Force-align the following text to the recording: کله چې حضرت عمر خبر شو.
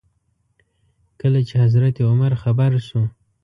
کله 1.19 1.39
چې 1.47 1.55
حضرت 1.65 1.95
عمر 2.09 2.31
خبر 2.43 2.71
شو. 2.87 3.01